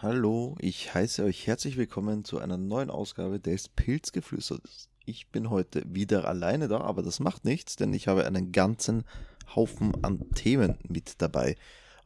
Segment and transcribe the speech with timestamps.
[0.00, 4.88] Hallo, ich heiße euch herzlich willkommen zu einer neuen Ausgabe des Pilzgeflüsters.
[5.04, 9.02] Ich bin heute wieder alleine da, aber das macht nichts, denn ich habe einen ganzen
[9.56, 11.56] Haufen an Themen mit dabei.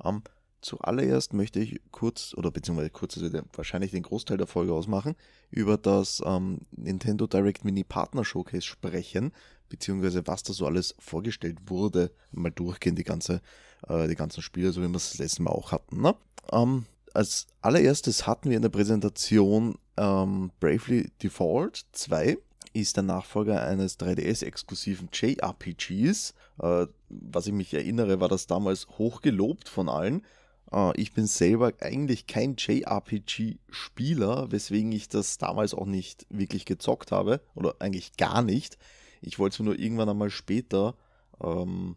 [0.02, 0.22] Ähm,
[0.62, 5.14] zuallererst möchte ich kurz, oder beziehungsweise kurz, also wahrscheinlich den Großteil der Folge ausmachen,
[5.50, 9.32] über das ähm, Nintendo Direct Mini Partner Showcase sprechen,
[9.68, 12.11] beziehungsweise was da so alles vorgestellt wurde.
[12.30, 13.43] Mal durchgehen, die, ganze,
[13.86, 16.00] äh, die ganzen Spiele, so wie wir es das letzte Mal auch hatten.
[16.00, 16.14] Ne?
[16.52, 22.38] Ähm, als allererstes hatten wir in der Präsentation ähm, Bravely Default 2.
[22.74, 26.34] Ist der Nachfolger eines 3DS-exklusiven JRPGs.
[26.60, 30.24] Äh, was ich mich erinnere, war das damals hochgelobt von allen.
[30.73, 37.12] Äh, ich bin selber eigentlich kein JRPG-Spieler, weswegen ich das damals auch nicht wirklich gezockt
[37.12, 37.40] habe.
[37.54, 38.79] Oder eigentlich gar nicht.
[39.20, 40.95] Ich wollte es nur irgendwann einmal später
[41.42, 41.96] ähm,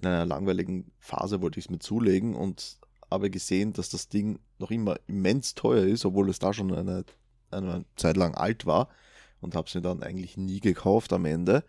[0.00, 2.78] in einer langweiligen Phase wollte ich es mir zulegen und
[3.10, 7.04] habe gesehen, dass das Ding noch immer immens teuer ist, obwohl es da schon eine,
[7.50, 8.88] eine Zeit lang alt war
[9.40, 11.64] und habe es mir dann eigentlich nie gekauft am Ende.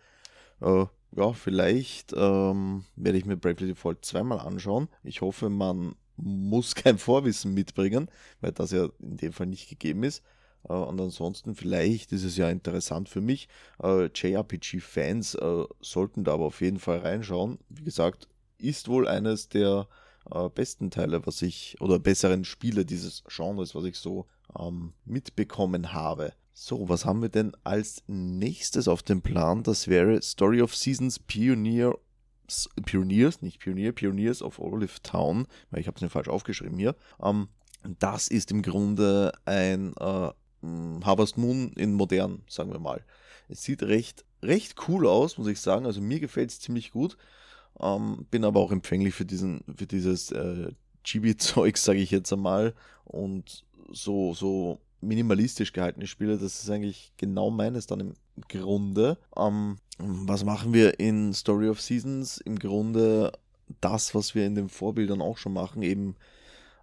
[0.61, 0.85] Äh,
[1.15, 4.89] ja, vielleicht ähm, werde ich mir Bravely Default zweimal anschauen.
[5.03, 8.09] Ich hoffe, man muss kein Vorwissen mitbringen,
[8.41, 10.23] weil das ja in dem Fall nicht gegeben ist.
[10.67, 13.47] Äh, und ansonsten, vielleicht ist es ja interessant für mich.
[13.81, 17.59] Äh, JRPG-Fans äh, sollten da aber auf jeden Fall reinschauen.
[17.69, 19.87] Wie gesagt, ist wohl eines der
[20.31, 25.93] äh, besten Teile, was ich, oder besseren Spiele dieses Genres, was ich so ähm, mitbekommen
[25.93, 26.33] habe.
[26.53, 29.63] So, was haben wir denn als nächstes auf dem Plan?
[29.63, 31.93] Das wäre Story of Seasons Pioneer
[32.85, 36.95] Pioneers, nicht Pionier, Pioneers of Olive Town, weil ich habe es mir falsch aufgeschrieben hier.
[37.21, 37.49] Ähm,
[37.99, 40.31] das ist im Grunde ein äh,
[41.03, 43.03] Harvest Moon in modern, sagen wir mal.
[43.49, 45.85] Es sieht recht, recht cool aus, muss ich sagen.
[45.85, 47.17] Also mir gefällt es ziemlich gut.
[47.79, 50.71] Ähm, bin aber auch empfänglich für diesen, für dieses äh,
[51.03, 52.73] Chibi-Zeug, sage ich jetzt einmal.
[53.05, 58.13] Und so, so minimalistisch gehaltene Spiele, das ist eigentlich genau meines dann im
[58.49, 59.17] Grunde.
[59.37, 62.37] Ähm, was machen wir in Story of Seasons?
[62.39, 63.31] Im Grunde
[63.81, 66.15] das, was wir in den Vorbildern auch schon machen, eben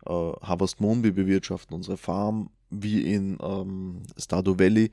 [0.07, 4.91] äh, Harvest Moon, wir bewirtschaften unsere Farm, wie in ähm, Stardew Valley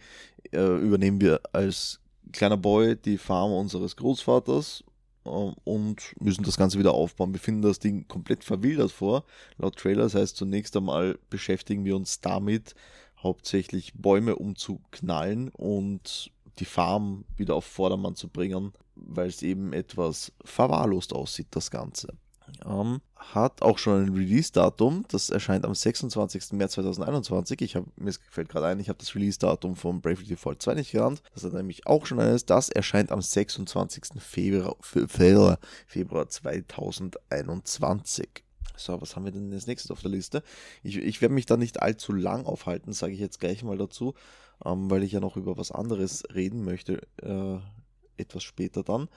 [0.52, 2.00] äh, übernehmen wir als
[2.32, 4.84] kleiner Boy die Farm unseres Großvaters
[5.24, 7.34] und müssen das Ganze wieder aufbauen.
[7.34, 9.26] Wir finden das Ding komplett verwildert vor.
[9.58, 12.76] Laut Trailer, das heißt zunächst einmal beschäftigen wir uns damit,
[13.22, 20.32] hauptsächlich Bäume umzuknallen und die Farm wieder auf Vordermann zu bringen, weil es eben etwas
[20.44, 22.08] verwahrlost aussieht, das Ganze.
[22.66, 25.06] Ähm, hat auch schon ein Release-Datum.
[25.08, 26.54] Das erscheint am 26.
[26.54, 27.62] März 2021.
[27.62, 30.92] Ich habe mir fällt gerade ein, ich habe das Release-Datum von Bravely Default 2 nicht
[30.92, 31.22] genannt.
[31.34, 32.46] Das hat nämlich auch schon eines.
[32.46, 34.20] Das erscheint am 26.
[34.20, 38.44] Februar, Februar, Februar 2021.
[38.76, 40.44] So, was haben wir denn als nächstes auf der Liste?
[40.84, 44.16] Ich, ich werde mich da nicht allzu lang aufhalten, sage ich jetzt gleich mal dazu,
[44.66, 47.60] ähm, weil ich ja noch über was anderes reden möchte, äh,
[48.18, 49.08] etwas später dann.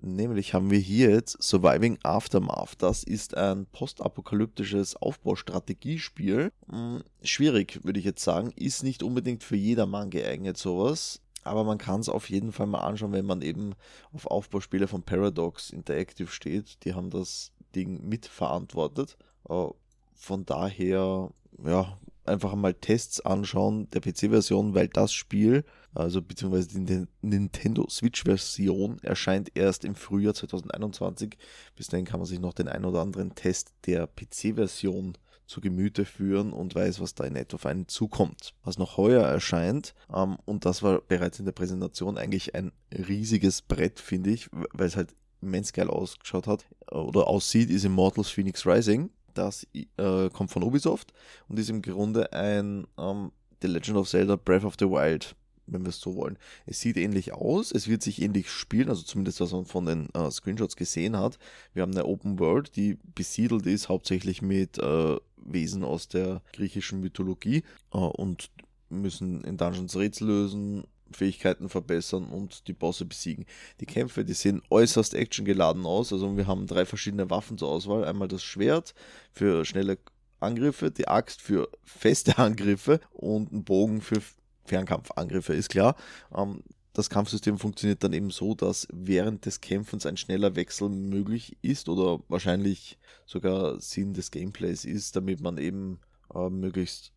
[0.00, 2.74] Nämlich haben wir hier jetzt Surviving Aftermath.
[2.78, 6.52] Das ist ein postapokalyptisches Aufbaustrategiespiel.
[6.70, 8.52] Hm, schwierig, würde ich jetzt sagen.
[8.54, 11.20] Ist nicht unbedingt für jedermann geeignet, sowas.
[11.42, 13.74] Aber man kann es auf jeden Fall mal anschauen, wenn man eben
[14.12, 16.84] auf Aufbauspiele von Paradox Interactive steht.
[16.84, 19.16] Die haben das Ding mitverantwortet.
[19.48, 19.66] Äh,
[20.14, 21.30] von daher,
[21.64, 28.98] ja, einfach mal Tests anschauen der PC-Version, weil das Spiel, also beziehungsweise die Nintendo Switch-Version,
[29.02, 31.36] erscheint erst im Frühjahr 2021.
[31.74, 35.16] Bis dahin kann man sich noch den ein oder anderen Test der PC-Version
[35.46, 38.54] zu Gemüte führen und weiß, was da in etwa auf einen zukommt.
[38.62, 43.62] Was noch heuer erscheint, ähm, und das war bereits in der Präsentation eigentlich ein riesiges
[43.62, 48.66] Brett, finde ich, weil es halt immens geil ausgeschaut hat oder aussieht, ist Immortals Phoenix
[48.66, 51.12] Rising das äh, kommt von Ubisoft
[51.48, 55.34] und ist im Grunde ein ähm, The Legend of Zelda Breath of the Wild,
[55.66, 56.38] wenn wir es so wollen.
[56.66, 60.08] Es sieht ähnlich aus, es wird sich ähnlich spielen, also zumindest was man von den
[60.14, 61.38] äh, Screenshots gesehen hat.
[61.74, 67.00] Wir haben eine Open World, die besiedelt ist, hauptsächlich mit äh, Wesen aus der griechischen
[67.00, 68.50] Mythologie äh, und
[68.90, 73.46] müssen in Dungeons Rätsel lösen, Fähigkeiten verbessern und die Bosse besiegen.
[73.80, 76.12] Die Kämpfe, die sehen äußerst actiongeladen aus.
[76.12, 78.04] Also wir haben drei verschiedene Waffen zur Auswahl.
[78.04, 78.94] Einmal das Schwert
[79.32, 79.98] für schnelle
[80.40, 84.22] Angriffe, die Axt für feste Angriffe und ein Bogen für
[84.64, 85.96] Fernkampfangriffe, ist klar.
[86.34, 86.62] Ähm,
[86.92, 91.88] das Kampfsystem funktioniert dann eben so, dass während des Kämpfens ein schneller Wechsel möglich ist
[91.88, 96.00] oder wahrscheinlich sogar Sinn des Gameplays ist, damit man eben
[96.34, 97.12] äh, möglichst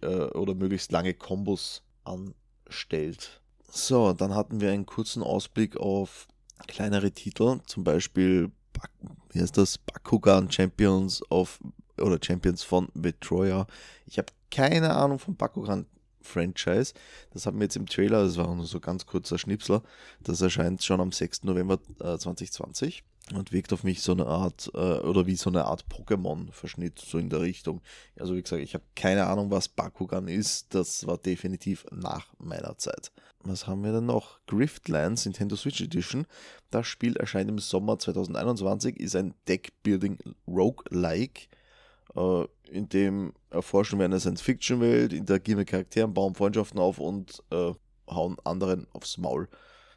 [0.00, 2.34] äh, oder möglichst lange Kombos an
[2.70, 3.40] stellt.
[3.70, 6.26] So, dann hatten wir einen kurzen Ausblick auf
[6.66, 8.50] kleinere Titel, zum Beispiel,
[9.32, 11.60] wie heißt das, Bakugan Champions of
[12.00, 13.66] oder Champions von Betroya.
[14.06, 15.86] Ich habe keine Ahnung vom Bakugan
[16.22, 16.94] Franchise.
[17.32, 19.82] Das haben wir jetzt im Trailer, das war nur so ganz kurzer Schnipsler.
[20.22, 21.44] Das erscheint schon am 6.
[21.44, 23.02] November äh, 2020
[23.34, 27.18] und wirkt auf mich so eine Art, äh, oder wie so eine Art Pokémon-Verschnitt, so
[27.18, 27.80] in der Richtung.
[28.18, 30.74] Also wie gesagt, ich habe keine Ahnung, was Bakugan ist.
[30.74, 33.12] Das war definitiv nach meiner Zeit.
[33.42, 34.40] Was haben wir denn noch?
[34.46, 36.26] Griftlands Nintendo Switch Edition.
[36.70, 41.48] Das Spiel erscheint im Sommer 2021, ist ein Deck-Building Roguelike
[42.16, 47.72] äh, in dem erforschen wir eine Science-Fiction-Welt, interagieren mit Charakteren, bauen Freundschaften auf und äh,
[48.08, 49.48] hauen anderen aufs Maul.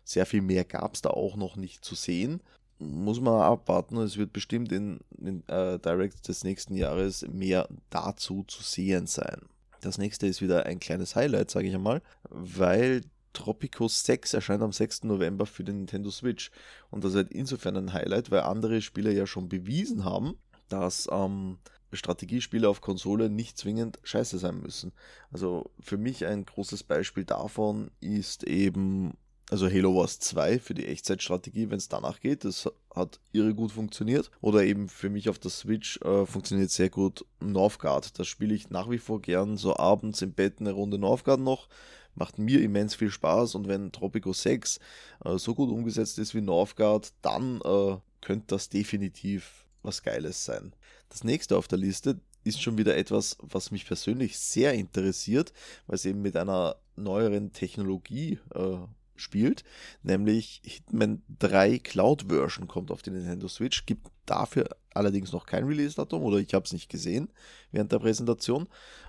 [0.03, 2.41] Sehr viel mehr gab es da auch noch nicht zu sehen.
[2.83, 8.43] Muss man abwarten, es wird bestimmt in, in äh, Direct des nächsten Jahres mehr dazu
[8.47, 9.41] zu sehen sein.
[9.81, 13.01] Das nächste ist wieder ein kleines Highlight, sage ich einmal, weil
[13.33, 15.03] Tropico 6 erscheint am 6.
[15.03, 16.51] November für den Nintendo Switch.
[16.89, 20.35] Und das ist insofern ein Highlight, weil andere Spieler ja schon bewiesen haben,
[20.69, 21.57] dass ähm,
[21.91, 24.93] Strategiespiele auf Konsole nicht zwingend scheiße sein müssen.
[25.31, 29.13] Also für mich ein großes Beispiel davon ist eben,
[29.49, 33.71] also Halo Wars 2 für die Echtzeitstrategie, wenn es danach geht, das hat irre gut
[33.71, 34.31] funktioniert.
[34.41, 38.17] Oder eben für mich auf der Switch äh, funktioniert sehr gut Northgard.
[38.17, 41.67] Das spiele ich nach wie vor gern so abends im Bett eine Runde Northgard noch.
[42.15, 44.79] Macht mir immens viel Spaß und wenn Tropico 6
[45.25, 50.73] äh, so gut umgesetzt ist wie Northgard, dann äh, könnte das definitiv was Geiles sein.
[51.09, 55.53] Das nächste auf der Liste ist schon wieder etwas, was mich persönlich sehr interessiert,
[55.87, 58.77] weil es eben mit einer neueren Technologie äh,
[59.23, 59.63] spielt,
[60.03, 65.65] nämlich Hitman 3 Cloud Version kommt auf die Nintendo Switch, gibt dafür allerdings noch kein
[65.65, 67.29] Release-Datum oder ich habe es nicht gesehen
[67.71, 68.67] während der Präsentation.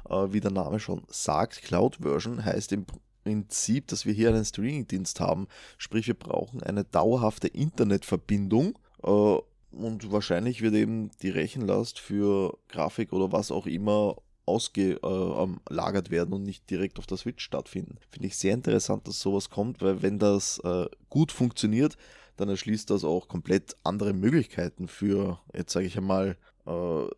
[0.08, 2.86] Äh, wie der Name schon sagt, Cloud Version heißt im
[3.22, 9.38] Prinzip, dass wir hier einen Streaming-Dienst haben, sprich wir brauchen eine dauerhafte Internetverbindung äh,
[9.76, 14.16] und wahrscheinlich wird eben die Rechenlast für Grafik oder was auch immer
[14.46, 17.98] ausgelagert äh, werden und nicht direkt auf der Switch stattfinden.
[18.10, 21.96] Finde ich sehr interessant, dass sowas kommt, weil wenn das äh, gut funktioniert,
[22.36, 26.36] dann erschließt das auch komplett andere Möglichkeiten für, jetzt sage ich einmal,
[26.66, 26.70] äh,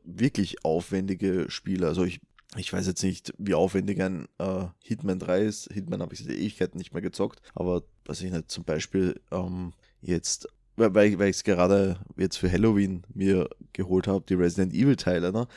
[0.05, 1.87] wirklich aufwendige Spiele.
[1.87, 2.20] Also ich,
[2.56, 5.72] ich weiß jetzt nicht, wie aufwendig ein äh, Hitman 3 ist.
[5.72, 9.72] Hitman habe ich seit Ewigkeiten nicht mehr gezockt, aber was ich nicht, zum Beispiel ähm,
[10.00, 15.32] jetzt weil, ich es gerade jetzt für Halloween mir geholt habe, die Resident Evil Teile,
[15.32, 15.49] ne?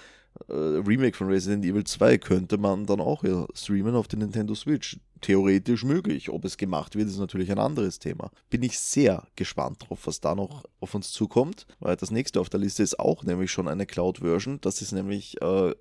[0.48, 4.56] Äh, Remake von Resident Evil 2 könnte man dann auch ja streamen auf der Nintendo
[4.56, 5.00] Switch.
[5.22, 6.30] Theoretisch möglich.
[6.30, 8.32] Ob es gemacht wird, ist natürlich ein anderes Thema.
[8.50, 12.50] Bin ich sehr gespannt drauf, was da noch auf uns zukommt, weil das nächste auf
[12.50, 14.60] der Liste ist auch nämlich schon eine Cloud-Version.
[14.62, 15.74] Das ist nämlich äh,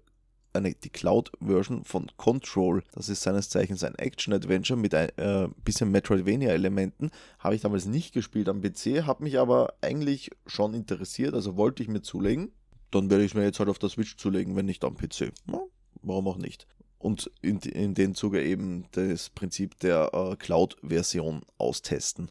[0.53, 2.83] eine, die Cloud-Version von Control.
[2.93, 7.11] Das ist seines Zeichens ein Action-Adventure mit ein äh, bisschen Metroidvania-Elementen.
[7.39, 11.83] Habe ich damals nicht gespielt am PC, habe mich aber eigentlich schon interessiert, also wollte
[11.83, 12.51] ich mir zulegen.
[12.91, 15.33] Dann werde ich mir jetzt halt auf der Switch zulegen, wenn nicht am PC.
[15.51, 15.61] Ja,
[16.03, 16.67] warum auch nicht?
[16.99, 22.31] Und in, in dem Zuge eben das Prinzip der äh, Cloud-Version austesten.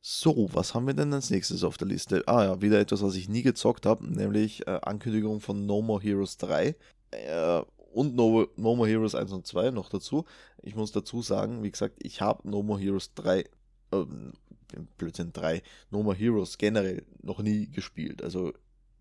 [0.00, 2.22] So, was haben wir denn als nächstes auf der Liste?
[2.26, 6.00] Ah ja, wieder etwas, was ich nie gezockt habe, nämlich äh, Ankündigung von No More
[6.00, 6.76] Heroes 3.
[7.10, 7.62] Äh,
[7.92, 10.24] und no, no, More Heroes 1 und 2 noch dazu.
[10.62, 13.46] Ich muss dazu sagen, wie gesagt, ich habe No More Heroes 3, äh,
[14.96, 18.22] Blödsinn 3, No More Heroes generell noch nie gespielt.
[18.22, 18.52] Also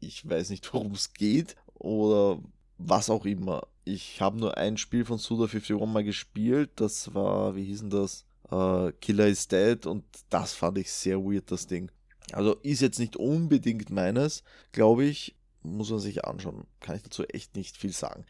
[0.06, 2.40] ich weiß nicht, worum es geht oder
[2.78, 3.68] was auch immer.
[3.84, 6.72] Ich habe nur ein Spiel von Suda51 mal gespielt.
[6.76, 8.26] Das war, wie hieß denn das?
[8.52, 11.92] Uh, Killer is Dead und das fand ich sehr weird, das Ding.
[12.32, 16.66] Also ist jetzt nicht unbedingt meines, glaube ich muss man sich anschauen.
[16.80, 18.26] Kann ich dazu echt nicht viel sagen.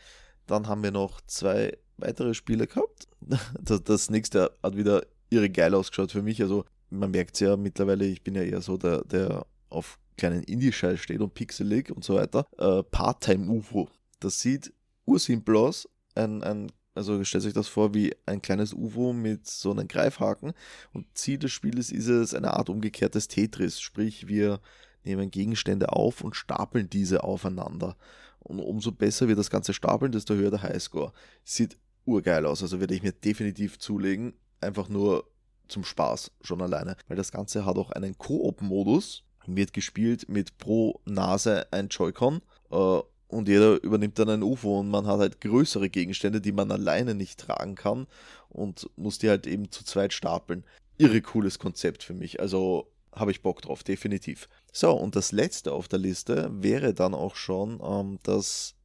[0.47, 3.07] Dann haben wir noch zwei weitere Spiele gehabt.
[3.59, 6.41] Das, das nächste hat wieder irre geil ausgeschaut für mich.
[6.41, 10.43] Also man merkt es ja mittlerweile, ich bin ja eher so der, der auf kleinen
[10.43, 12.47] Indie-Scheiß steht und pixelig und so weiter.
[12.57, 13.89] Äh, Part-Time-UFO.
[14.19, 14.73] Das sieht
[15.05, 15.89] ursimpel aus.
[16.15, 20.53] Ein, ein, also stellt euch das vor wie ein kleines UFO mit so einem Greifhaken.
[20.93, 23.79] Und Ziel des Spieles ist es, eine Art umgekehrtes Tetris.
[23.79, 24.59] Sprich, wir
[25.03, 27.97] nehmen Gegenstände auf und stapeln diese aufeinander.
[28.39, 31.13] Und umso besser wir das Ganze stapeln, desto höher der Highscore.
[31.43, 34.33] Sieht urgeil aus, also werde ich mir definitiv zulegen.
[34.61, 35.29] Einfach nur
[35.67, 36.95] zum Spaß schon alleine.
[37.07, 39.23] Weil das Ganze hat auch einen Koop-Modus.
[39.47, 42.41] Wird gespielt mit pro Nase ein Joy-Con.
[42.71, 46.71] Äh, und jeder übernimmt dann ein UFO und man hat halt größere Gegenstände, die man
[46.71, 48.07] alleine nicht tragen kann
[48.49, 50.63] und muss die halt eben zu zweit stapeln.
[50.97, 52.39] Irre cooles Konzept für mich.
[52.39, 54.49] Also habe ich Bock drauf, definitiv.
[54.71, 58.75] So, und das letzte auf der Liste wäre dann auch schon ähm, das.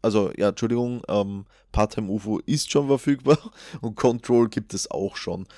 [0.00, 3.38] Also, ja, Entschuldigung, ähm, Part-Time UFO ist schon verfügbar
[3.80, 5.48] und Control gibt es auch schon.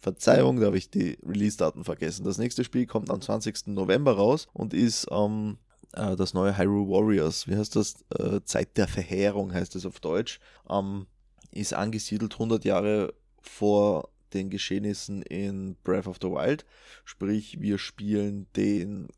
[0.00, 2.24] Verzeihung, da habe ich die Release-Daten vergessen.
[2.24, 3.68] Das nächste Spiel kommt am 20.
[3.68, 5.58] November raus und ist ähm,
[5.92, 7.96] äh, das neue Hyrule Warriors, wie heißt das?
[8.18, 11.06] Äh, Zeit der Verheerung heißt es auf Deutsch, ähm,
[11.52, 16.64] ist angesiedelt 100 Jahre vor den Geschehnissen in Breath of the Wild.
[17.04, 19.08] Sprich, wir spielen den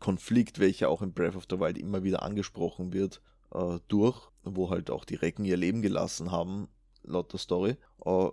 [0.00, 3.22] Konflikt, welcher auch in Breath of the Wild immer wieder angesprochen wird,
[3.54, 6.68] äh, durch, wo halt auch die Recken ihr Leben gelassen haben,
[7.06, 7.76] laut der Story.
[8.04, 8.28] Äh,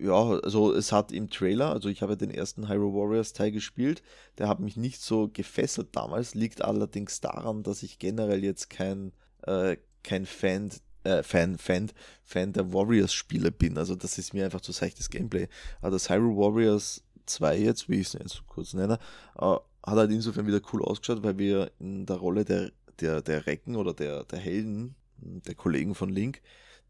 [0.00, 4.02] ja, also es hat im Trailer, also ich habe den ersten Hyrule Warriors Teil gespielt,
[4.38, 9.12] der hat mich nicht so gefesselt damals, liegt allerdings daran, dass ich generell jetzt kein,
[9.42, 10.70] äh, kein Fan,
[11.02, 11.90] äh, Fan, Fan,
[12.22, 13.76] Fan der Warriors-Spiele bin.
[13.76, 15.48] Also das ist mir einfach zu seichtes Gameplay.
[15.80, 18.98] Aber das Hyrule Warriors 2 jetzt, wie ich es jetzt kurz nenne,
[19.36, 22.70] äh, hat halt insofern wieder cool ausgeschaut, weil wir in der Rolle der,
[23.00, 26.40] der, der Recken oder der, der Helden, der Kollegen von Link,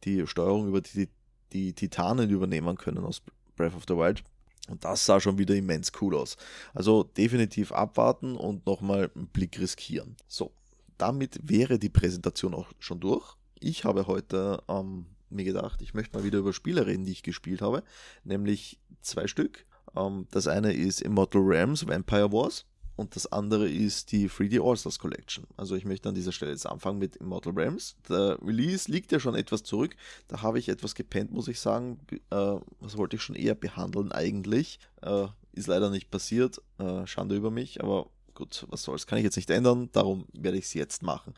[0.04, 1.08] die Steuerung über die
[1.52, 3.22] die Titanen übernehmen können aus
[3.56, 4.22] Breath of the Wild.
[4.68, 6.36] Und das sah schon wieder immens cool aus.
[6.74, 10.16] Also definitiv abwarten und nochmal einen Blick riskieren.
[10.26, 10.52] So,
[10.98, 13.34] damit wäre die Präsentation auch schon durch.
[13.60, 17.22] Ich habe heute ähm, mir gedacht, ich möchte mal wieder über Spiele reden, die ich
[17.22, 17.82] gespielt habe.
[18.24, 19.64] Nämlich zwei Stück.
[19.96, 22.66] Ähm, das eine ist Immortal Realms Vampire Wars
[22.98, 25.44] und das andere ist die 3D All-Stars Collection.
[25.56, 27.94] Also ich möchte an dieser Stelle jetzt anfangen mit Immortal Realms.
[28.08, 29.94] Der Release liegt ja schon etwas zurück.
[30.26, 32.00] Da habe ich etwas gepennt, muss ich sagen.
[32.10, 34.80] Äh, was wollte ich schon eher behandeln eigentlich.
[35.02, 36.60] Äh, ist leider nicht passiert.
[36.78, 39.06] Äh, Schande über mich, aber gut, was soll's.
[39.06, 39.90] Kann ich jetzt nicht ändern.
[39.92, 41.34] Darum werde ich es jetzt machen.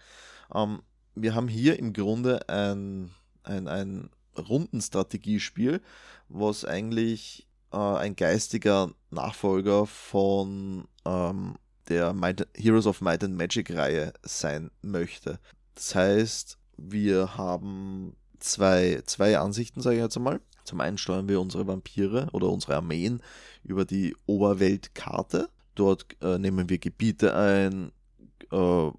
[0.54, 0.80] Ähm,
[1.14, 3.10] wir haben hier im Grunde ein,
[3.42, 5.82] ein, ein Rundenstrategiespiel,
[6.30, 11.56] was eigentlich äh, ein geistiger Nachfolger von ähm,
[11.88, 15.40] der Might, Heroes of Might and Magic Reihe sein möchte.
[15.74, 20.40] Das heißt, wir haben zwei, zwei Ansichten, sage ich jetzt einmal.
[20.64, 23.22] Zum einen steuern wir unsere Vampire oder unsere Armeen
[23.64, 25.48] über die Oberweltkarte.
[25.74, 27.92] Dort äh, nehmen wir Gebiete ein.
[28.52, 28.90] Äh,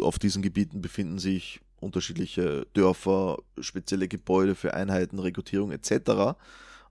[0.00, 6.36] auf diesen Gebieten befinden sich unterschiedliche Dörfer, spezielle Gebäude für Einheiten, Rekrutierung etc.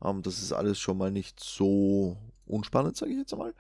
[0.04, 3.54] Ähm, das ist alles schon mal nicht so unspannend, sage ich jetzt einmal.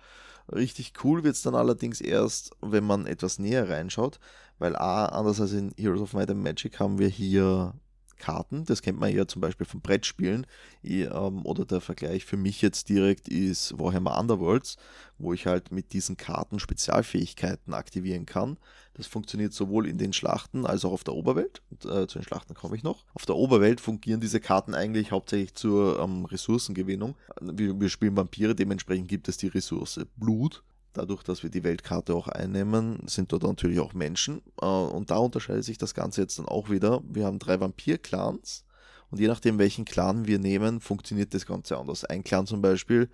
[0.51, 4.19] Richtig cool wird es dann allerdings erst, wenn man etwas näher reinschaut,
[4.59, 7.73] weil A, anders als in Heroes of Might and Magic haben wir hier
[8.17, 8.65] Karten.
[8.65, 10.45] Das kennt man ja zum Beispiel von Brettspielen.
[10.83, 14.77] Ähm, oder der Vergleich für mich jetzt direkt ist Warhammer Underworlds,
[15.17, 18.57] wo ich halt mit diesen Karten Spezialfähigkeiten aktivieren kann.
[18.93, 21.61] Das funktioniert sowohl in den Schlachten als auch auf der Oberwelt.
[21.69, 23.05] Und, äh, zu den Schlachten komme ich noch.
[23.13, 27.15] Auf der Oberwelt fungieren diese Karten eigentlich hauptsächlich zur ähm, Ressourcengewinnung.
[27.41, 30.63] Wir, wir spielen Vampire, dementsprechend gibt es die Ressource Blut
[30.97, 34.41] dadurch, dass wir die Weltkarte auch einnehmen, sind dort natürlich auch Menschen.
[34.61, 37.01] Äh, und da unterscheidet sich das Ganze jetzt dann auch wieder.
[37.07, 38.65] Wir haben drei Vampir-Clans
[39.09, 42.03] und je nachdem, welchen Clan wir nehmen, funktioniert das Ganze anders.
[42.03, 43.09] Ein Clan zum Beispiel,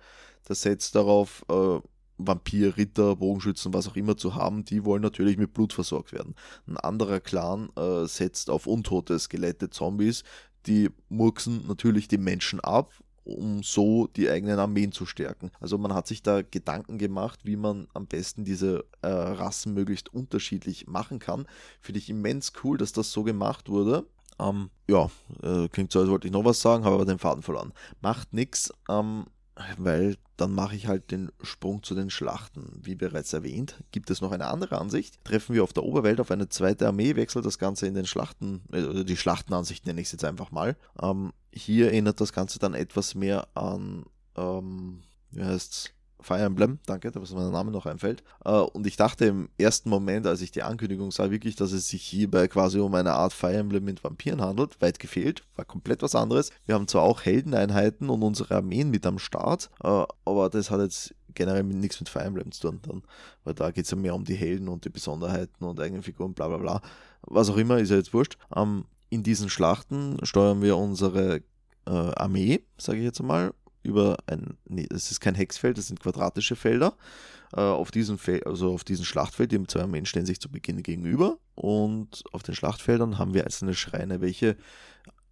[0.48, 1.80] der setzt darauf, äh,
[2.16, 6.34] Vampir, Ritter, Bogenschützen, was auch immer zu haben, die wollen natürlich mit Blut versorgt werden.
[6.66, 10.22] Ein anderer Clan äh, setzt auf untote Skelette, Zombies,
[10.66, 12.92] die murksen natürlich die Menschen ab
[13.24, 15.50] um so die eigenen Armeen zu stärken.
[15.60, 20.12] Also man hat sich da Gedanken gemacht, wie man am besten diese äh, Rassen möglichst
[20.12, 21.46] unterschiedlich machen kann.
[21.80, 24.06] Finde ich immens cool, dass das so gemacht wurde.
[24.38, 25.10] Ähm, ja,
[25.42, 27.72] äh, klingt so, als wollte ich noch was sagen, habe aber den Faden verloren.
[28.00, 28.72] Macht nichts.
[28.88, 29.26] Ähm,
[29.78, 32.80] weil dann mache ich halt den Sprung zu den Schlachten.
[32.82, 35.24] Wie bereits erwähnt, gibt es noch eine andere Ansicht.
[35.24, 38.62] Treffen wir auf der Oberwelt auf eine zweite Armee, wechselt das Ganze in den Schlachten,
[38.72, 40.76] äh, die Schlachtenansicht nenne ich es jetzt einfach mal.
[41.00, 44.04] Ähm, hier erinnert das Ganze dann etwas mehr an,
[44.36, 45.90] ähm, wie heißt's?
[46.24, 48.24] Fire Emblem, danke, dass mir der Name noch einfällt.
[48.46, 51.88] Äh, und ich dachte im ersten Moment, als ich die Ankündigung sah, wirklich, dass es
[51.88, 54.80] sich hierbei quasi um eine Art Fire Emblem mit Vampiren handelt.
[54.80, 56.50] Weit gefehlt, war komplett was anderes.
[56.64, 60.80] Wir haben zwar auch Heldeneinheiten und unsere Armeen mit am Start, äh, aber das hat
[60.80, 63.02] jetzt generell nichts mit Fire Emblem zu tun, dann,
[63.44, 66.32] weil da geht es ja mehr um die Helden und die Besonderheiten und eigene Figuren,
[66.32, 66.80] bla bla bla.
[67.22, 68.38] Was auch immer, ist ja jetzt wurscht.
[68.54, 71.42] Ähm, in diesen Schlachten steuern wir unsere
[71.86, 76.00] äh, Armee, sage ich jetzt einmal, über ein, nee, es ist kein Hexfeld, das sind
[76.00, 76.96] quadratische Felder.
[77.54, 80.82] Äh, auf diesem Feld, also auf diesem Schlachtfeld, die zwei Armeen stehen sich zu Beginn
[80.82, 84.56] gegenüber und auf den Schlachtfeldern haben wir einzelne Schreine, welche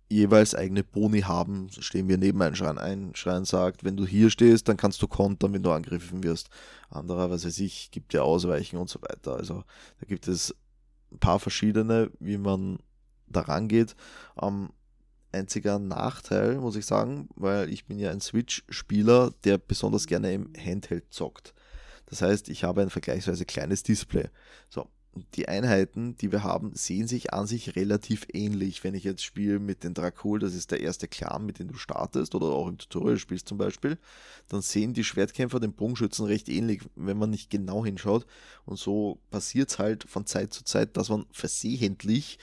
[0.09, 2.79] jeweils eigene Boni haben, stehen wir neben einem Schrein.
[2.79, 6.51] Ein Schrein sagt, wenn du hier stehst, dann kannst du kontern, wenn du angegriffen wirst.
[6.91, 9.37] Anderer, was weiß ich, gibt dir Ausweichen und so weiter.
[9.37, 9.65] Also
[10.01, 10.55] da gibt es
[11.11, 12.79] ein paar verschiedene, wie man
[13.33, 13.97] daran geht.
[14.41, 14.71] Ähm,
[15.33, 20.53] einziger Nachteil, muss ich sagen, weil ich bin ja ein Switch-Spieler, der besonders gerne im
[20.57, 21.55] Handheld zockt.
[22.07, 24.29] Das heißt, ich habe ein vergleichsweise kleines Display.
[24.69, 24.89] So,
[25.35, 28.83] die Einheiten, die wir haben, sehen sich an sich relativ ähnlich.
[28.83, 31.75] Wenn ich jetzt spiele mit den Dracul, das ist der erste Clan, mit dem du
[31.75, 33.99] startest, oder auch im Tutorial spielst zum Beispiel,
[34.49, 38.27] dann sehen die Schwertkämpfer den Bogenschützen recht ähnlich, wenn man nicht genau hinschaut.
[38.65, 42.39] Und so passiert es halt von Zeit zu Zeit, dass man versehentlich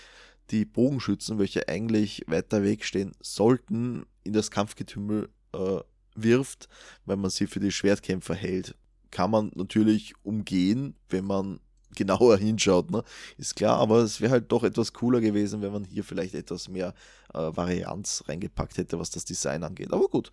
[0.51, 5.79] die Bogenschützen, welche eigentlich weiter weg stehen sollten, in das Kampfgetümmel äh,
[6.15, 6.68] wirft,
[7.06, 8.75] weil man sie für die Schwertkämpfer hält.
[9.12, 11.60] Kann man natürlich umgehen, wenn man
[11.96, 13.03] genauer hinschaut, ne?
[13.38, 16.70] ist klar, aber es wäre halt doch etwas cooler gewesen, wenn man hier vielleicht etwas
[16.70, 16.94] mehr
[17.34, 19.91] äh, Varianz reingepackt hätte, was das Design angeht.
[19.91, 20.32] Aber gut,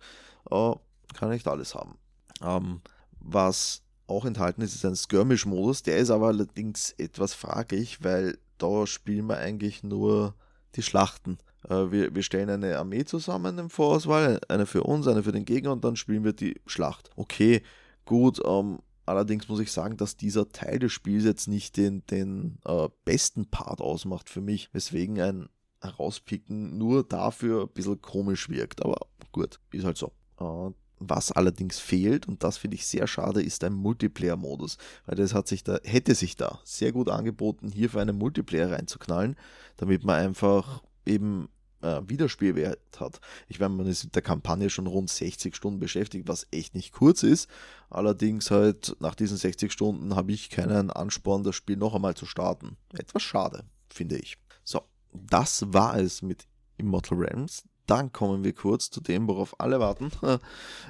[0.51, 0.73] äh,
[1.15, 1.97] kann nicht alles haben.
[2.41, 2.81] Ähm,
[3.19, 8.87] was auch enthalten ist, ist ein Skirmish-Modus, der ist aber allerdings etwas fraglich, weil da
[8.87, 10.33] spielen wir eigentlich nur
[10.75, 11.37] die Schlachten.
[11.69, 15.45] Äh, wir, wir stellen eine Armee zusammen im Vorauswahl, eine für uns, eine für den
[15.45, 17.09] Gegner und dann spielen wir die Schlacht.
[17.15, 17.61] Okay,
[18.05, 22.57] gut, ähm, Allerdings muss ich sagen, dass dieser Teil des Spiels jetzt nicht den, den
[22.65, 25.49] äh, besten Part ausmacht für mich, weswegen ein
[25.81, 28.83] Herauspicken nur dafür ein bisschen komisch wirkt.
[28.83, 30.11] Aber gut, ist halt so.
[30.41, 34.77] Äh, was allerdings fehlt, und das finde ich sehr schade, ist ein Multiplayer-Modus.
[35.05, 38.71] Weil das hat sich da, hätte sich da sehr gut angeboten, hier für einen Multiplayer
[38.71, 39.35] reinzuknallen,
[39.77, 41.49] damit man einfach eben
[41.81, 43.19] äh, Wiederspielwert hat.
[43.47, 46.91] Ich meine, man ist mit der Kampagne schon rund 60 Stunden beschäftigt, was echt nicht
[46.91, 47.49] kurz ist.
[47.89, 52.25] Allerdings halt nach diesen 60 Stunden habe ich keinen Ansporn, das Spiel noch einmal zu
[52.25, 52.77] starten.
[52.93, 54.37] Etwas schade, finde ich.
[54.63, 54.81] So,
[55.13, 57.63] das war es mit Immortal Realms.
[57.87, 60.11] Dann kommen wir kurz zu dem, worauf alle warten.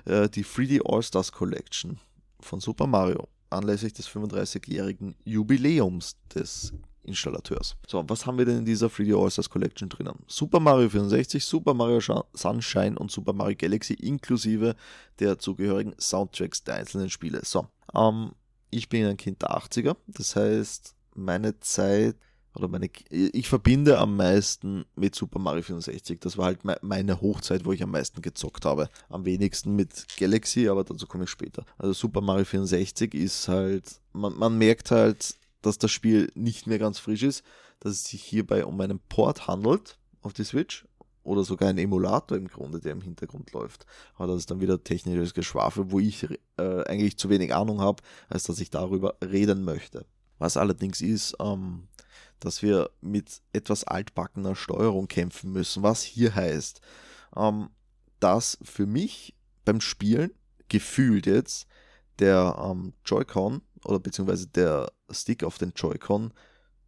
[0.05, 1.99] Äh, die 3D All-Stars Collection
[2.39, 6.71] von Super Mario anlässlich des 35-jährigen Jubiläums des
[7.03, 7.75] Installateurs.
[7.87, 10.19] So, was haben wir denn in dieser 3D All-Stars Collection drinnen?
[10.27, 11.99] Super Mario 64, Super Mario
[12.33, 14.75] Sunshine und Super Mario Galaxy inklusive
[15.19, 17.41] der zugehörigen Soundtracks der einzelnen Spiele.
[17.43, 18.31] So, ähm,
[18.69, 22.15] ich bin ein Kind der 80er, das heißt, meine Zeit
[22.57, 26.19] oder meine, ich verbinde am meisten mit Super Mario 64.
[26.19, 28.89] Das war halt meine Hochzeit, wo ich am meisten gezockt habe.
[29.09, 31.65] Am wenigsten mit Galaxy, aber dazu komme ich später.
[31.77, 36.79] Also Super Mario 64 ist halt, man, man merkt halt, dass das Spiel nicht mehr
[36.79, 37.43] ganz frisch ist,
[37.79, 40.85] dass es sich hierbei um einen Port handelt auf die Switch
[41.23, 43.85] oder sogar ein Emulator im Grunde, der im Hintergrund läuft.
[44.15, 46.25] Aber das ist dann wieder technisches Geschwafel, wo ich
[46.57, 50.05] äh, eigentlich zu wenig Ahnung habe, als dass ich darüber reden möchte.
[50.39, 51.87] Was allerdings ist, ähm,
[52.39, 56.81] dass wir mit etwas altbackener Steuerung kämpfen müssen, was hier heißt,
[57.35, 57.69] ähm,
[58.19, 60.31] dass für mich beim Spielen
[60.69, 61.67] gefühlt jetzt
[62.19, 66.33] der ähm, Joy-Con oder beziehungsweise der Stick auf den Joy-Con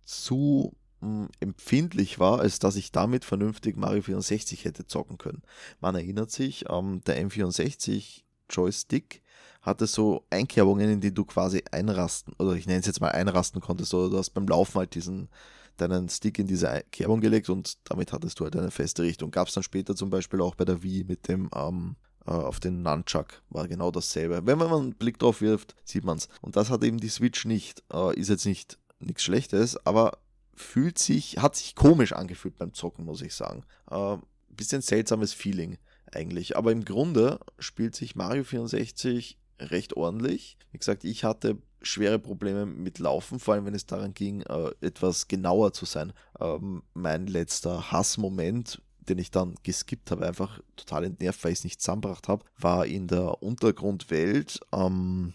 [0.03, 5.43] zu mh, hm, empfindlich war, als dass ich damit vernünftig Mario 64 hätte zocken können.
[5.79, 9.21] Man erinnert sich, ähm, der M64 Joystick
[9.61, 13.61] hatte so Einkerbungen, in die du quasi einrasten, oder ich nenne es jetzt mal einrasten
[13.61, 15.29] konntest, oder du hast beim Laufen halt diesen
[15.77, 19.31] deinen Stick in diese Kerbung gelegt und damit hattest du halt eine feste Richtung.
[19.31, 21.95] Gab es dann später zum Beispiel auch bei der Wii mit dem ähm,
[22.25, 24.41] äh, auf den Nunchuck war genau dasselbe.
[24.45, 26.27] Wenn man einen Blick drauf wirft, sieht man es.
[26.41, 27.83] Und das hat eben die Switch nicht.
[27.91, 30.19] Äh, ist jetzt nicht nichts Schlechtes, aber
[30.53, 33.63] fühlt sich, hat sich komisch angefühlt beim Zocken, muss ich sagen.
[33.89, 34.17] Äh,
[34.49, 35.77] bisschen seltsames Feeling
[36.11, 36.57] eigentlich.
[36.57, 40.57] Aber im Grunde spielt sich Mario 64 recht ordentlich.
[40.71, 44.71] Wie gesagt, ich hatte schwere Probleme mit Laufen, vor allem wenn es daran ging, äh,
[44.81, 46.13] etwas genauer zu sein.
[46.39, 51.63] Ähm, mein letzter Hassmoment den ich dann geskippt habe, einfach total entnervt, weil ich es
[51.63, 55.33] nicht zusammengebracht habe, war in der Untergrundwelt ähm,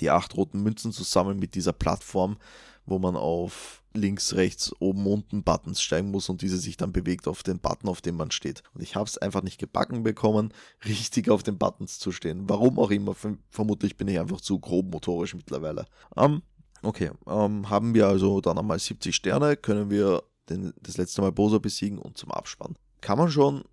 [0.00, 2.36] die acht roten Münzen zusammen mit dieser Plattform,
[2.86, 7.28] wo man auf links, rechts, oben, unten Buttons steigen muss und diese sich dann bewegt
[7.28, 8.62] auf den Button, auf dem man steht.
[8.74, 10.52] Und ich habe es einfach nicht gebacken bekommen,
[10.84, 12.48] richtig auf den Buttons zu stehen.
[12.48, 13.14] Warum auch immer,
[13.50, 15.86] vermutlich bin ich einfach zu grob motorisch mittlerweile.
[16.16, 16.42] Ähm,
[16.82, 21.32] okay, ähm, haben wir also dann einmal 70 Sterne, können wir den, das letzte Mal
[21.32, 23.64] Bosa besiegen und zum Abspann kann man schon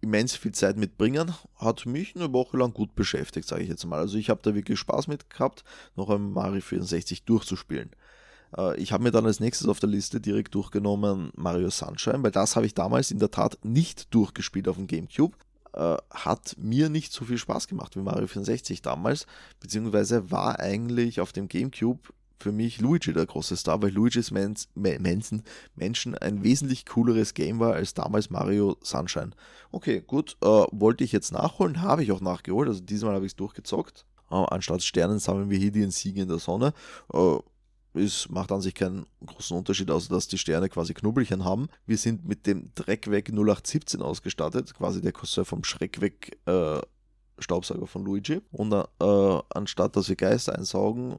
[0.00, 1.34] immens viel Zeit mitbringen.
[1.56, 3.98] Hat mich eine Woche lang gut beschäftigt, sage ich jetzt mal.
[3.98, 5.62] Also ich habe da wirklich Spaß mit gehabt,
[5.94, 7.90] noch ein Mario 64 durchzuspielen.
[8.56, 12.30] Äh, ich habe mir dann als nächstes auf der Liste direkt durchgenommen Mario Sunshine, weil
[12.30, 15.36] das habe ich damals in der Tat nicht durchgespielt auf dem GameCube.
[15.72, 19.26] Äh, hat mir nicht so viel Spaß gemacht wie Mario 64 damals,
[19.60, 22.00] beziehungsweise war eigentlich auf dem GameCube
[22.40, 25.42] für mich Luigi der große Star, weil Luigi's Mans Manson
[25.74, 29.30] Menschen ein wesentlich cooleres Game war als damals Mario Sunshine.
[29.72, 33.32] Okay, gut, äh, wollte ich jetzt nachholen, habe ich auch nachgeholt, also diesmal habe ich
[33.32, 34.04] es durchgezockt.
[34.30, 36.72] Äh, anstatt Sternen sammeln wir hier den Sieg in der Sonne.
[37.12, 37.38] Äh,
[37.94, 41.68] es macht an sich keinen großen Unterschied, außer dass die Sterne quasi Knubbelchen haben.
[41.86, 46.80] Wir sind mit dem Dreck weg 0817 ausgestattet, quasi der Cousin vom Schreck weg äh,
[47.38, 48.40] Staubsauger von Luigi.
[48.50, 51.16] Und äh, anstatt dass wir Geister einsaugen,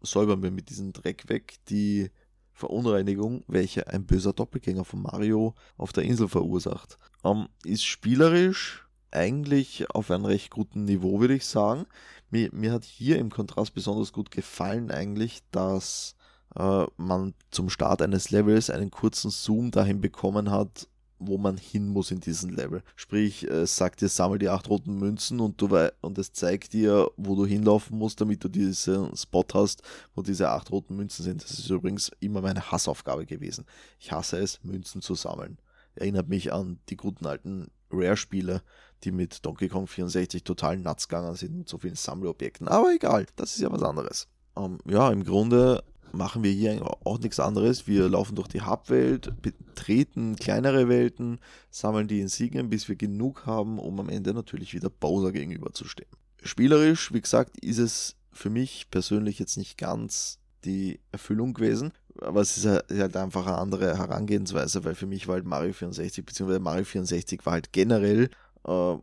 [0.00, 1.24] säubern wir mit diesem Dreck
[1.68, 2.10] die
[2.52, 6.98] Verunreinigung, welche ein böser Doppelgänger von Mario auf der Insel verursacht.
[7.24, 11.86] Ähm, ist spielerisch eigentlich auf einem recht guten Niveau, würde ich sagen.
[12.30, 16.16] Mir, mir hat hier im Kontrast besonders gut gefallen eigentlich, dass
[16.56, 20.88] äh, man zum Start eines Levels einen kurzen Zoom dahin bekommen hat,
[21.26, 22.82] wo man hin muss in diesem Level.
[22.96, 25.68] Sprich, es sagt dir, sammel die acht roten Münzen und, du
[26.00, 29.82] und es zeigt dir, wo du hinlaufen musst, damit du diesen Spot hast,
[30.14, 31.42] wo diese acht roten Münzen sind.
[31.42, 33.66] Das ist übrigens immer meine Hassaufgabe gewesen.
[33.98, 35.58] Ich hasse es, Münzen zu sammeln.
[35.94, 38.62] Erinnert mich an die guten alten Rare-Spiele,
[39.04, 42.68] die mit Donkey Kong 64 total nuts gegangen sind mit so vielen Sammlobjekten.
[42.68, 44.28] Aber egal, das ist ja was anderes.
[44.56, 47.86] Ähm, ja, im Grunde machen wir hier auch nichts anderes.
[47.86, 51.38] Wir laufen durch die Hubwelt, betreten kleinere Welten,
[51.70, 56.10] sammeln die Insignien, bis wir genug haben, um am Ende natürlich wieder Bowser gegenüberzustehen.
[56.42, 62.40] Spielerisch, wie gesagt, ist es für mich persönlich jetzt nicht ganz die Erfüllung gewesen, aber
[62.40, 66.60] es ist halt einfach eine andere Herangehensweise, weil für mich war halt Mario 64, beziehungsweise
[66.60, 68.30] Mario 64 war halt generell
[68.64, 68.96] äh,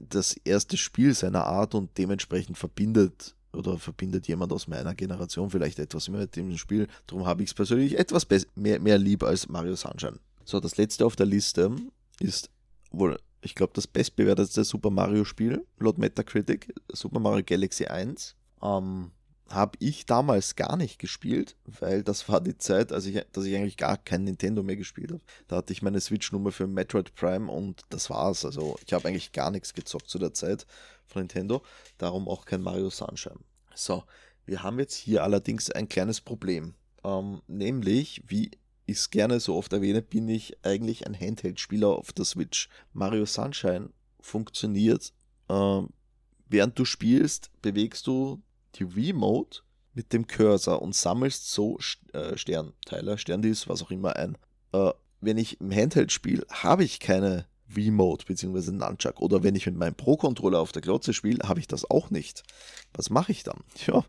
[0.00, 5.78] das erste Spiel seiner Art und dementsprechend verbindet oder verbindet jemand aus meiner Generation vielleicht
[5.78, 6.88] etwas mit dem Spiel.
[7.06, 10.18] Darum habe ich es persönlich etwas mehr, mehr lieb als Mario Sunshine.
[10.44, 11.70] So, das letzte auf der Liste
[12.18, 12.50] ist
[12.90, 18.36] wohl, ich glaube, das bestbewertete Super Mario Spiel laut Metacritic, Super Mario Galaxy 1.
[18.62, 19.10] Ähm,
[19.54, 23.54] habe ich damals gar nicht gespielt, weil das war die Zeit, als ich, dass ich
[23.54, 25.22] eigentlich gar kein Nintendo mehr gespielt habe.
[25.48, 28.44] Da hatte ich meine Switch-Nummer für Metroid Prime und das war's.
[28.44, 30.66] Also ich habe eigentlich gar nichts gezockt zu der Zeit
[31.06, 31.62] von Nintendo,
[31.98, 33.40] darum auch kein Mario Sunshine.
[33.74, 34.04] So,
[34.46, 36.74] wir haben jetzt hier allerdings ein kleines Problem.
[37.04, 38.52] Ähm, nämlich, wie
[38.86, 42.68] ich es gerne so oft erwähne, bin ich eigentlich ein Handheld-Spieler auf der Switch.
[42.92, 45.12] Mario Sunshine funktioniert,
[45.48, 45.82] äh,
[46.48, 48.42] während du spielst, bewegst du
[48.76, 49.60] die Remote
[49.94, 51.78] mit dem Cursor und sammelst so
[52.12, 54.38] äh, Sternteile, Sterndis, was auch immer ein.
[54.72, 58.72] Äh, wenn ich im Handheld spiele, habe ich keine Remote bzw.
[58.72, 59.20] Nunchuck.
[59.20, 62.42] Oder wenn ich mit meinem Pro-Controller auf der Glotze spiele, habe ich das auch nicht.
[62.94, 63.60] Was mache ich dann?
[63.86, 64.04] Ja,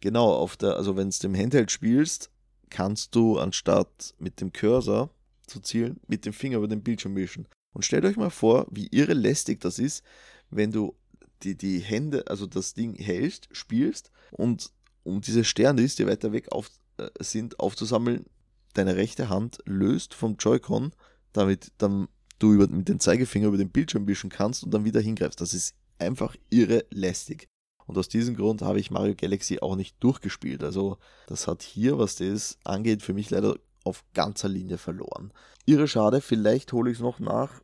[0.00, 2.30] genau, auf der, also wenn du im Handheld spielst,
[2.70, 5.10] kannst du anstatt mit dem Cursor
[5.46, 7.48] zu zielen, mit dem Finger über den Bildschirm wischen.
[7.72, 10.04] Und stellt euch mal vor, wie irre lästig das ist,
[10.50, 10.94] wenn du
[11.42, 14.72] die, die Hände, also das Ding hältst, spielst und
[15.04, 18.26] um diese Sterne, die weiter weg auf, äh, sind, aufzusammeln,
[18.74, 20.92] deine rechte Hand löst vom Joy-Con,
[21.32, 25.00] damit dann du über, mit dem Zeigefinger über den Bildschirm wischen kannst und dann wieder
[25.00, 25.40] hingreifst.
[25.40, 27.48] Das ist einfach irre lästig.
[27.86, 30.62] Und aus diesem Grund habe ich Mario Galaxy auch nicht durchgespielt.
[30.62, 35.32] Also das hat hier, was das angeht, für mich leider auf ganzer Linie verloren.
[35.64, 37.62] Irre schade, vielleicht hole ich es noch nach,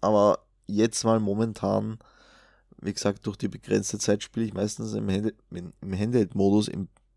[0.00, 1.98] aber jetzt mal momentan,
[2.80, 6.70] wie gesagt, durch die begrenzte Zeit spiele ich meistens im, Handheld-Modus,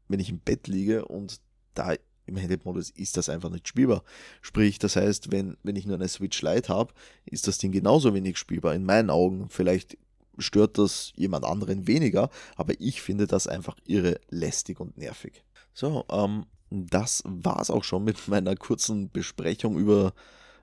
[0.07, 1.39] wenn ich im Bett liege und
[1.73, 1.93] da
[2.25, 4.03] im Handheld-Modus ist das einfach nicht spielbar.
[4.41, 6.93] Sprich, das heißt, wenn, wenn ich nur eine Switch Lite habe,
[7.25, 8.73] ist das Ding genauso wenig spielbar.
[8.75, 9.49] In meinen Augen.
[9.49, 9.97] Vielleicht
[10.37, 15.43] stört das jemand anderen weniger, aber ich finde das einfach irre lästig und nervig.
[15.73, 20.13] So, ähm, das es auch schon mit meiner kurzen Besprechung über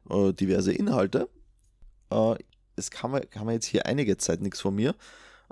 [0.08, 1.28] äh, diverse Inhalte.
[2.10, 2.36] Äh,
[2.76, 4.94] es kam, kam jetzt hier einige Zeit nichts von mir,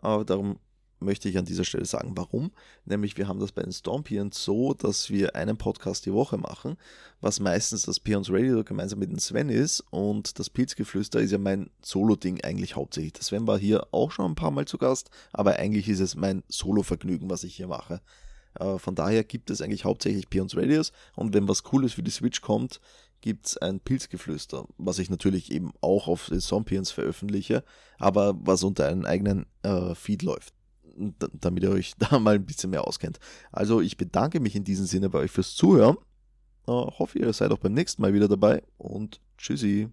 [0.02, 0.58] äh, darum
[1.04, 2.50] möchte ich an dieser Stelle sagen, warum.
[2.84, 6.76] Nämlich wir haben das bei den Stormpions so, dass wir einen Podcast die Woche machen,
[7.20, 11.38] was meistens das Pions Radio gemeinsam mit dem Sven ist und das Pilzgeflüster ist ja
[11.38, 13.12] mein Solo-Ding eigentlich hauptsächlich.
[13.14, 16.16] Der Sven war hier auch schon ein paar Mal zu Gast, aber eigentlich ist es
[16.16, 18.00] mein Solo-Vergnügen, was ich hier mache.
[18.58, 22.10] Äh, von daher gibt es eigentlich hauptsächlich Pions Radios und wenn was Cooles für die
[22.10, 22.80] Switch kommt,
[23.24, 27.64] gibt es ein Pilzgeflüster, was ich natürlich eben auch auf den Sompions veröffentliche,
[27.96, 30.52] aber was unter einem eigenen äh, Feed läuft
[31.40, 33.18] damit ihr euch da mal ein bisschen mehr auskennt.
[33.50, 35.96] Also ich bedanke mich in diesem Sinne bei euch fürs Zuhören.
[36.68, 39.82] Äh, hoffe, ihr seid auch beim nächsten Mal wieder dabei und tschüssi.